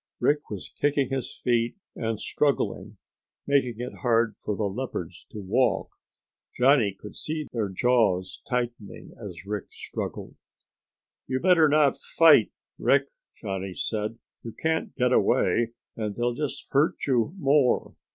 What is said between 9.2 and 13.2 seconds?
as Rick struggled. "You better not fight, Rick,"